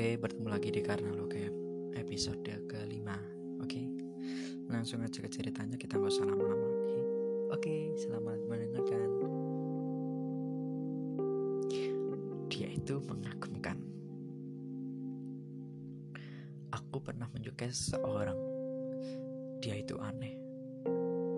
Oke, 0.00 0.16
bertemu 0.16 0.48
lagi 0.48 0.72
di 0.72 0.80
Karena 0.80 1.12
Lo 1.12 1.28
kayak 1.28 1.52
episode 1.92 2.40
kelima. 2.64 3.20
Oke, 3.60 3.84
langsung 4.72 5.04
aja 5.04 5.20
ke 5.20 5.28
ceritanya 5.28 5.76
kita 5.76 6.00
nggak 6.00 6.08
usah 6.08 6.24
lama-lama 6.24 6.72
lagi. 6.72 7.00
Oke, 7.52 7.74
selamat 8.00 8.40
mendengarkan. 8.48 9.08
Dia 12.48 12.72
itu 12.72 12.96
mengagumkan. 13.04 13.76
Aku 16.72 16.96
pernah 17.04 17.28
menyukai 17.36 17.68
seseorang. 17.68 18.40
Dia 19.60 19.84
itu 19.84 20.00
aneh. 20.00 20.32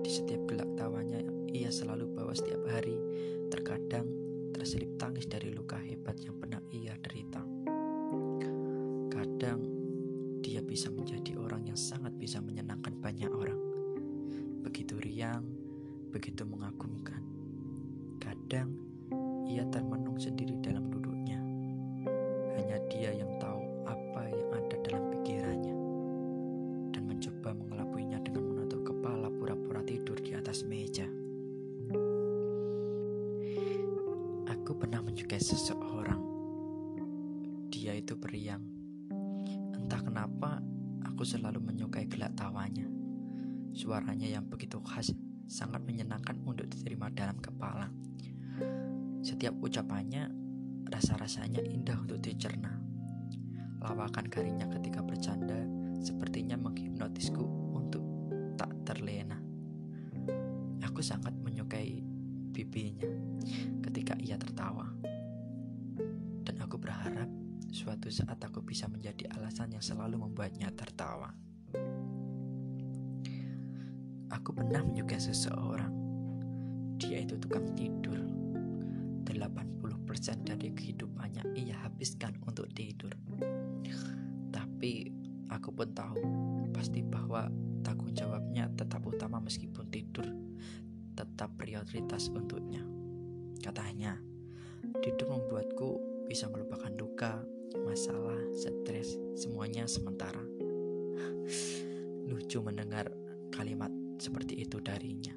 Di 0.06 0.10
setiap 0.22 0.38
gelak 0.46 0.70
tawanya, 0.78 1.18
ia 1.50 1.66
selalu 1.66 2.14
bawa 2.14 2.30
setiap 2.30 2.62
hari. 2.70 2.94
Terkadang 3.50 4.06
terselip 4.54 4.94
tangis 5.02 5.26
dari 5.26 5.50
luka 5.50 5.82
hebat 5.82 6.14
yang 6.22 6.38
pernah 6.38 6.62
ia 6.70 6.94
derita. 7.02 7.61
Kadang 9.12 9.60
dia 10.40 10.64
bisa 10.64 10.88
menjadi 10.88 11.36
orang 11.36 11.68
yang 11.68 11.76
sangat 11.76 12.16
bisa 12.16 12.40
menyenangkan 12.40 12.96
banyak 12.96 13.28
orang. 13.28 13.60
Begitu 14.64 14.96
riang, 15.04 15.44
begitu 16.08 16.48
mengagumkan. 16.48 17.20
Kadang 18.16 18.72
ia 19.44 19.68
termenung 19.68 20.16
sendiri 20.16 20.56
dalam 20.64 20.88
duduknya. 20.88 21.36
Hanya 22.56 22.80
dia 22.88 23.12
yang 23.12 23.36
tahu 23.36 23.84
apa 23.84 24.32
yang 24.32 24.48
ada 24.56 24.76
dalam 24.80 25.04
pikirannya 25.12 25.76
dan 26.96 27.02
mencoba 27.04 27.52
mengelabuinya 27.52 28.16
dengan 28.24 28.48
menutup 28.48 28.80
kepala 28.80 29.28
pura-pura 29.28 29.84
tidur 29.84 30.16
di 30.24 30.32
atas 30.32 30.64
meja. 30.64 31.04
Aku 34.48 34.72
pernah 34.72 35.04
menyukai 35.04 35.36
seseorang. 35.36 36.24
Dia 37.68 37.92
itu 37.92 38.16
periang. 38.16 38.71
Entah 39.92 40.08
kenapa 40.08 40.56
aku 41.04 41.20
selalu 41.20 41.60
menyukai 41.68 42.08
gelak 42.08 42.32
tawanya. 42.32 42.88
Suaranya 43.76 44.24
yang 44.24 44.48
begitu 44.48 44.80
khas 44.80 45.12
sangat 45.44 45.84
menyenangkan 45.84 46.40
untuk 46.48 46.64
diterima 46.64 47.12
dalam 47.12 47.36
kepala. 47.36 47.92
Setiap 49.20 49.52
ucapannya 49.60 50.32
rasa-rasanya 50.88 51.60
indah 51.68 52.00
untuk 52.00 52.24
dicerna. 52.24 52.72
Lawakan 53.84 54.32
garingnya 54.32 54.64
ketika 54.72 55.04
bercanda 55.04 55.60
sepertinya 56.00 56.56
menghipnotisku 56.56 57.44
untuk 57.76 58.00
tak 58.56 58.72
terlena. 58.88 59.36
Aku 60.88 61.04
sangat 61.04 61.36
menyukai 61.36 62.00
pipinya 62.56 63.12
ketika 63.84 64.16
ia 64.24 64.40
tertawa. 64.40 64.88
Suatu 67.82 68.14
saat 68.14 68.38
aku 68.38 68.62
bisa 68.62 68.86
menjadi 68.86 69.26
alasan 69.34 69.74
yang 69.74 69.82
selalu 69.82 70.22
membuatnya 70.22 70.70
tertawa. 70.70 71.34
Aku 74.30 74.54
pernah 74.54 74.86
menyukai 74.86 75.18
seseorang. 75.18 75.90
Dia 77.02 77.26
itu 77.26 77.34
tukang 77.42 77.74
tidur. 77.74 78.22
80% 79.26 80.46
dari 80.46 80.70
kehidupannya 80.70 81.58
ia 81.58 81.74
habiskan 81.82 82.38
untuk 82.46 82.70
tidur. 82.70 83.10
Tapi 84.54 85.10
aku 85.50 85.74
pun 85.74 85.90
tahu 85.90 86.22
pasti 86.70 87.02
bahwa 87.02 87.50
tanggung 87.82 88.14
jawabnya 88.14 88.70
tetap 88.78 89.02
utama 89.02 89.42
meskipun 89.42 89.90
tidur 89.90 90.30
tetap 91.18 91.50
prioritas 91.58 92.30
untuknya. 92.30 92.86
Katanya, 93.58 94.22
tidur 95.02 95.34
membuatku 95.34 95.98
bisa 96.30 96.46
melupakan 96.46 96.94
duka, 96.94 97.42
masalah, 97.80 98.38
stres, 98.52 99.16
semuanya 99.36 99.88
sementara. 99.88 100.40
Lucu 102.28 102.60
mendengar 102.60 103.08
kalimat 103.52 103.90
seperti 104.20 104.64
itu 104.64 104.80
darinya. 104.80 105.32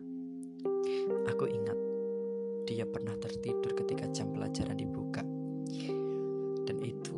Aku 1.31 1.47
ingat 1.47 1.77
dia 2.65 2.83
pernah 2.83 3.13
tertidur 3.21 3.77
ketika 3.77 4.09
jam 4.09 4.33
pelajaran 4.33 4.75
dibuka. 4.75 5.21
Dan 6.65 6.77
itu 6.81 7.17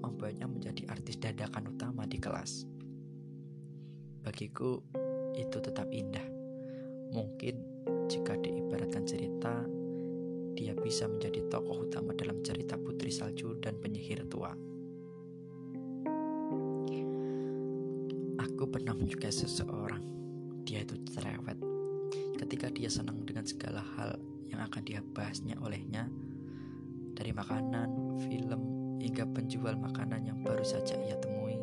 membuatnya 0.00 0.48
menjadi 0.48 0.88
artis 0.88 1.20
dadakan 1.20 1.76
utama 1.76 2.08
di 2.08 2.16
kelas. 2.16 2.64
Bagiku 4.24 4.80
itu 5.36 5.58
tetap 5.60 5.86
indah. 5.92 6.24
Mungkin 7.12 7.54
jika 8.08 8.34
diibaratkan 8.40 9.04
cerita, 9.04 9.62
dia 10.56 10.72
bisa 10.72 11.04
menjadi 11.04 11.44
tokoh 11.52 11.84
utama 11.84 12.16
dalam 12.16 12.40
cerita 12.40 12.80
Putri 12.80 13.12
Salju 13.12 13.60
dan 13.60 13.76
penyihir 13.76 14.24
tua. 14.24 14.56
Aku 18.40 18.64
pernah 18.72 18.96
menyukai 18.96 19.28
seseorang. 19.28 20.00
Dia 20.64 20.80
itu 20.80 20.96
cerewet. 21.12 21.60
Ketika 22.40 22.72
dia 22.72 22.88
senang 22.88 23.20
dengan 23.28 23.44
segala 23.44 23.84
hal 24.00 24.16
yang 24.48 24.64
akan 24.64 24.80
dia 24.80 25.04
bahasnya 25.12 25.60
olehnya, 25.60 26.08
dari 27.12 27.36
makanan, 27.36 28.16
film, 28.24 28.60
hingga 28.96 29.28
penjual 29.36 29.76
makanan 29.76 30.24
yang 30.24 30.40
baru 30.40 30.64
saja 30.64 30.96
ia 31.04 31.20
temui, 31.20 31.60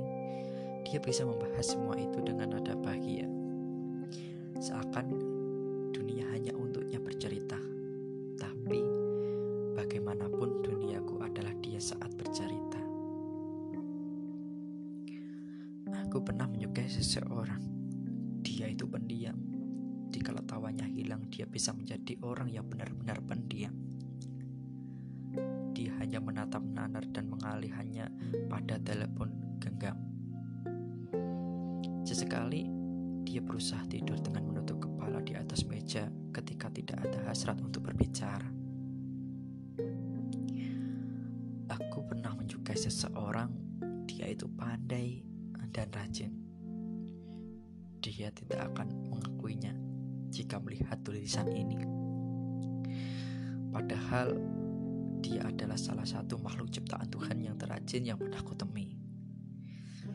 dia 0.85 1.01
bisa 1.01 1.25
membahas 1.25 1.65
semua 1.65 1.97
itu 1.97 2.21
dengan 2.21 2.53
nada 2.57 2.77
bahagia. 2.77 3.25
Seakan 4.61 5.32
seseorang. 17.13 17.61
Dia 18.41 18.73
itu 18.73 18.89
pendiam. 18.89 19.37
Jika 20.09 20.33
tawanya 20.49 20.89
hilang, 20.89 21.29
dia 21.29 21.45
bisa 21.45 21.69
menjadi 21.69 22.17
orang 22.25 22.49
yang 22.49 22.65
benar-benar 22.65 23.21
pendiam. 23.21 23.77
Dia 25.77 25.93
hanya 26.01 26.17
menatap 26.17 26.65
nanar 26.65 27.05
dan 27.13 27.29
mengalih 27.29 27.69
hanya 27.77 28.09
pada 28.49 28.81
telepon 28.81 29.29
genggam. 29.61 29.93
Sesekali 32.01 32.65
dia 33.21 33.45
berusaha 33.45 33.85
tidur 33.85 34.17
dengan 34.17 34.49
menutup 34.49 34.81
kepala 34.81 35.21
di 35.21 35.37
atas 35.37 35.69
meja 35.69 36.09
ketika 36.33 36.73
tidak 36.73 36.97
ada 36.97 37.29
hasrat 37.29 37.61
untuk 37.61 37.93
berbicara. 37.93 38.49
Aku 41.77 42.05
pernah 42.09 42.33
menyukai 42.33 42.77
seseorang, 42.77 43.53
dia 44.09 44.29
itu 44.29 44.49
pandai 44.49 45.21
dan 45.73 45.89
rajin. 45.89 46.42
Dia 48.03 48.27
tidak 48.35 48.75
akan 48.75 49.07
mengakuinya 49.07 49.71
jika 50.27 50.59
melihat 50.59 50.99
tulisan 51.07 51.47
ini. 51.47 51.79
Padahal 53.71 54.35
dia 55.23 55.47
adalah 55.47 55.79
salah 55.79 56.03
satu 56.03 56.35
makhluk 56.35 56.67
ciptaan 56.67 57.07
Tuhan 57.07 57.39
yang 57.39 57.55
terrajin 57.55 58.03
yang 58.03 58.19
pernah 58.19 58.43
kutemui. 58.43 58.91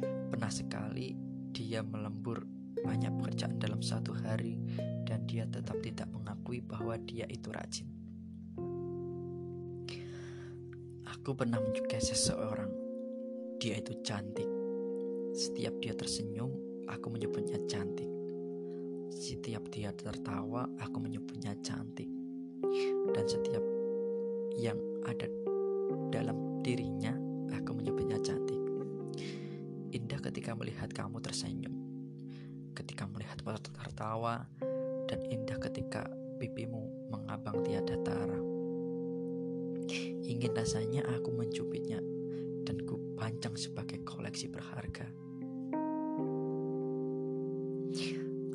Pernah 0.04 0.52
sekali 0.52 1.16
dia 1.48 1.80
melembur 1.80 2.44
banyak 2.84 3.08
pekerjaan 3.24 3.56
dalam 3.56 3.80
satu 3.80 4.12
hari 4.20 4.60
dan 5.08 5.24
dia 5.24 5.48
tetap 5.48 5.80
tidak 5.80 6.12
mengakui 6.12 6.60
bahwa 6.60 6.92
dia 7.08 7.24
itu 7.32 7.48
rajin. 7.48 7.88
Aku 11.08 11.32
pernah 11.32 11.56
menyukai 11.56 12.04
seseorang. 12.04 12.68
Dia 13.56 13.80
itu 13.80 13.96
cantik. 14.04 14.46
Setiap 15.32 15.80
dia 15.80 15.96
tersenyum, 15.96 16.67
aku 16.88 17.12
menyebutnya 17.12 17.60
cantik. 17.68 18.08
Setiap 19.12 19.68
dia 19.68 19.92
tertawa, 19.92 20.64
aku 20.80 20.96
menyebutnya 20.98 21.52
cantik. 21.60 22.08
Dan 23.12 23.24
setiap 23.28 23.64
yang 24.56 24.80
ada 25.04 25.28
dalam 26.10 26.64
dirinya, 26.64 27.14
aku 27.52 27.76
menyebutnya 27.76 28.18
cantik. 28.24 28.58
Indah 29.92 30.20
ketika 30.20 30.52
melihat 30.52 30.92
kamu 30.92 31.20
tersenyum, 31.24 31.72
ketika 32.76 33.08
melihat 33.08 33.40
tertawa, 33.72 34.44
dan 35.08 35.20
indah 35.32 35.56
ketika 35.56 36.04
pipimu 36.36 37.08
mengabang 37.08 37.64
tiada 37.64 37.96
tara. 38.04 38.40
Ingin 40.28 40.52
rasanya 40.52 41.00
aku 41.08 41.32
mencubitnya 41.32 42.04
dan 42.68 42.84
ku 42.84 43.00
pancang 43.16 43.56
sebagai 43.56 44.04
koleksi 44.04 44.52
berharga. 44.52 45.27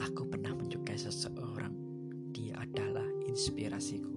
Aku 0.04 0.28
pernah 0.28 0.52
menyukai 0.52 1.00
seseorang. 1.00 1.72
Dia 2.36 2.60
adalah 2.60 3.08
inspirasiku. 3.24 4.12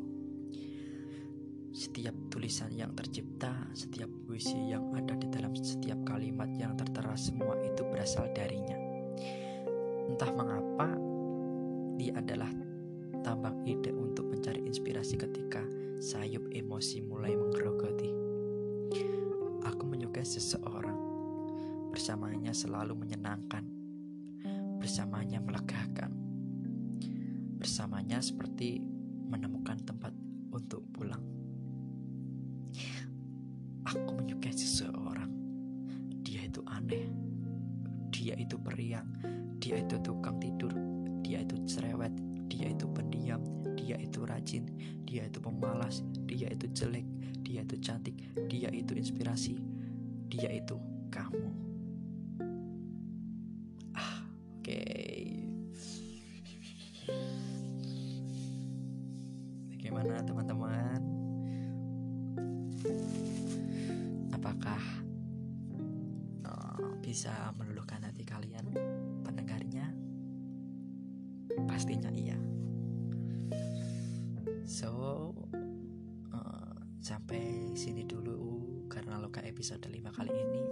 Setiap 1.70 2.16
tulisan 2.26 2.74
yang 2.74 2.90
tercipta, 2.96 3.70
setiap 3.70 4.10
puisi 4.26 4.56
yang 4.66 4.90
ada 4.98 5.14
di 5.14 5.30
dalam 5.30 5.54
setiap 5.54 6.02
kalimat 6.02 6.50
yang 6.58 6.74
tertera 6.74 7.14
semua 7.14 7.54
itu 7.62 7.86
berasal 7.86 8.26
darinya. 8.34 8.74
Entah 10.10 10.32
mengapa, 10.34 10.90
dia 12.00 12.18
adalah 12.18 12.50
tambang 13.22 13.62
ide 13.62 13.94
untuk 13.94 14.26
mencari 14.26 14.66
inspirasi 14.66 15.14
ketika 15.14 15.62
sayup 16.02 16.50
emosi 16.50 16.98
mulai 17.06 17.38
menggerogoti. 17.38 18.10
Aku 19.62 19.86
menyukai 19.86 20.26
seseorang. 20.26 20.98
Bersamanya 21.94 22.50
selalu 22.50 22.98
menyenangkan. 22.98 23.75
Bersamanya 24.86 25.42
melegakan. 25.42 26.14
Bersamanya 27.58 28.22
seperti 28.22 28.78
menemukan 29.26 29.82
tempat 29.82 30.14
untuk 30.54 30.86
pulang. 30.94 31.26
Aku 33.82 34.14
menyukai 34.14 34.54
seseorang. 34.54 35.26
Dia 36.22 36.46
itu 36.46 36.62
aneh. 36.70 37.02
Dia 38.14 38.38
itu 38.38 38.54
periang. 38.62 39.10
Dia 39.58 39.82
itu 39.82 39.98
tukang 40.06 40.38
tidur. 40.38 40.70
Dia 41.18 41.42
itu 41.42 41.58
cerewet. 41.66 42.14
Dia 42.46 42.70
itu 42.70 42.86
pendiam. 42.86 43.42
Dia 43.74 43.98
itu 43.98 44.22
rajin. 44.22 44.70
Dia 45.02 45.26
itu 45.26 45.42
pemalas. 45.42 46.06
Dia 46.30 46.46
itu 46.54 46.70
jelek. 46.70 47.10
Dia 47.42 47.66
itu 47.66 47.74
cantik. 47.82 48.14
Dia 48.46 48.70
itu 48.70 48.94
inspirasi. 48.94 49.58
Dia 50.30 50.46
itu 50.54 50.78
kamu. 51.10 51.65
Bagaimana 59.86 60.18
teman-teman? 60.18 60.98
Apakah 64.34 64.82
uh, 66.42 66.90
bisa 66.98 67.54
meluluhkan 67.54 68.02
hati 68.02 68.26
kalian 68.26 68.66
pendengarnya? 69.22 69.86
Pastinya 71.70 72.10
iya. 72.10 72.34
So, 74.66 74.90
uh, 76.34 76.74
sampai 76.98 77.70
sini 77.78 78.02
dulu 78.10 78.66
karena 78.90 79.22
loka 79.22 79.38
episode 79.46 79.86
5 79.86 80.02
kali 80.10 80.34
ini. 80.34 80.66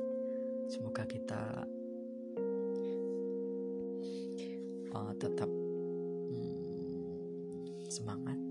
Semoga 0.67 1.07
kita 1.07 1.63
uh, 4.91 5.15
tetap 5.23 5.47
hmm, 6.35 7.79
semangat 7.87 8.44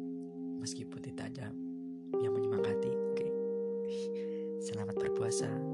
meskipun 0.63 1.03
tidak 1.03 1.35
ada 1.35 1.51
yang 2.23 2.31
menyemangati. 2.31 2.91
Oke, 3.11 3.27
selamat 4.63 4.95
berpuasa. 4.95 5.72